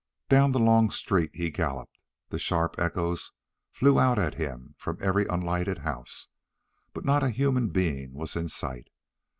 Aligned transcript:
Down 0.29 0.51
the 0.51 0.57
long 0.59 0.89
street 0.89 1.29
he 1.35 1.51
galloped. 1.51 1.99
The 2.29 2.39
sharp 2.39 2.73
echoes 2.79 3.33
flew 3.71 3.99
out 3.99 4.17
at 4.17 4.33
him 4.33 4.73
from 4.79 4.97
every 4.99 5.27
unlighted 5.27 5.77
house, 5.77 6.29
but 6.91 7.05
not 7.05 7.21
a 7.21 7.29
human 7.29 7.69
being 7.69 8.11
was 8.15 8.35
in 8.35 8.49
sight. 8.49 8.87